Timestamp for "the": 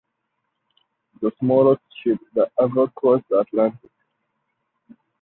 1.21-1.31, 3.29-3.41